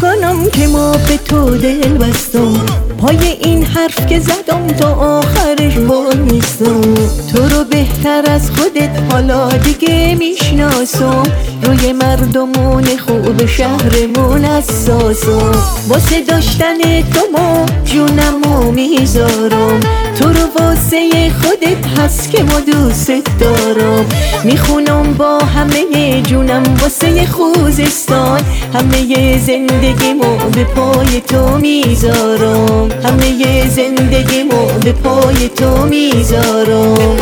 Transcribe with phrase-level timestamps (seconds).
[0.00, 2.66] کنم که ما به تو دل بستم.
[2.98, 6.94] پای این حرف که زدم تا آخرش وای نیستم
[7.32, 11.22] تو رو بهتر از خودت حالا دیگه می‌شناسم.
[11.62, 15.52] روی مردمون خوب شهرمون اساسم
[15.88, 20.05] واسه داشتن تو ما جونمو می‌ذارم.
[20.18, 24.04] تو رو واسه خودت هست که ما دوست دارم.
[24.44, 28.40] می‌خونم با همه جونم واسه خوزستان.
[28.74, 32.88] همه زندگیمو به پای تو می‌ذارم.
[33.04, 37.16] همه زندگیمو به پای تو می‌ذارم.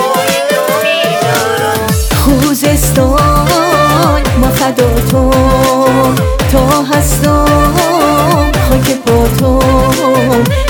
[2.25, 3.19] خوزستان
[4.41, 5.31] ما فدا تو
[6.53, 7.47] تا هستم.
[8.69, 9.61] خاک با تو.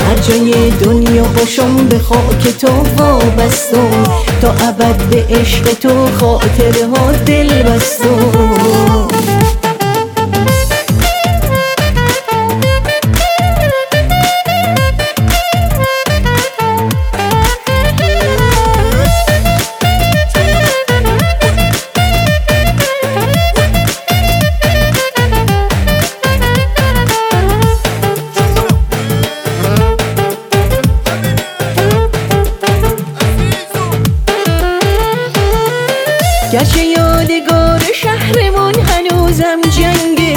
[0.09, 1.04] هر جای دنیا
[1.37, 2.67] باشم به خاک تو
[2.97, 4.03] وابستم.
[4.41, 8.74] تا ابد به عشق تو خاطره ها دل بستم
[36.55, 40.35] گرچه یادگار شهرمون هنوزم جنگه.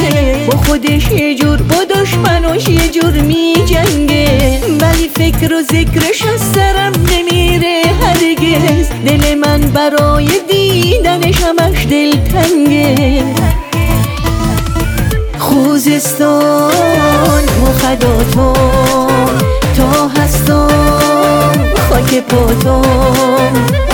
[0.51, 4.61] با خودش یه جور با دشمناش یه جور می جنگه.
[4.81, 8.89] ولی فکر و ذکرش از سرم نمیره هرگز.
[9.07, 13.25] دل من برای دیدنش همش دل تنگه.
[15.39, 16.73] خوزستان
[17.45, 18.19] مفدا
[22.21, 23.53] پاتم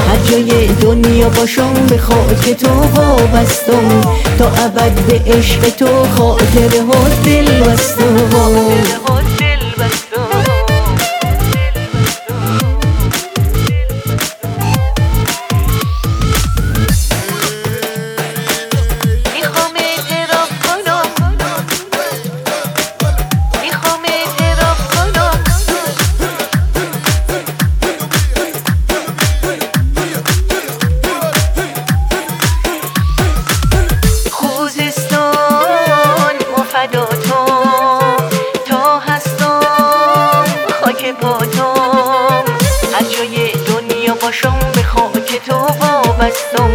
[0.09, 4.01] هر جای دنیا باشم به خاک تو وابستم.
[4.39, 8.17] تا ابد به عشق تو خاطره ها دل بستم
[44.75, 46.71] به خاک تو وابستم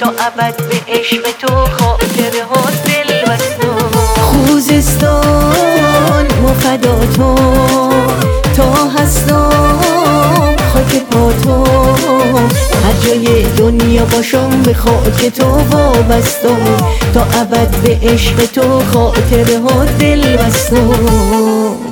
[0.00, 7.34] تا ابد به عشق تو خاطره ها دل بستم خوزستان مفدا تو
[8.56, 12.48] تا هستم خاک پاتم
[12.84, 16.76] هر جای دنیا باشم به خاک تو وابستم
[17.14, 21.89] تا ابد به عشق تو خاطره ها دل بستم